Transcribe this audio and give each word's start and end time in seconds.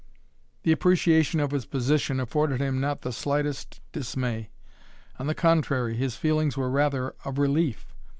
The 0.63 0.71
appreciation 0.71 1.39
of 1.39 1.51
his 1.51 1.67
position 1.67 2.19
afforded 2.19 2.59
him 2.59 2.81
not 2.81 3.03
the 3.03 3.11
slightest 3.13 3.81
dismay. 3.91 4.49
On 5.19 5.27
the 5.27 5.35
contrary, 5.35 5.95
his 5.95 6.15
feelings 6.15 6.57
were 6.57 6.71
rather 6.71 7.13
of 7.23 7.37
relief. 7.37 7.93